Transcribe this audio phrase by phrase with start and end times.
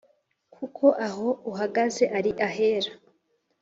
[0.55, 2.91] kuko aho uhagaze ari ahera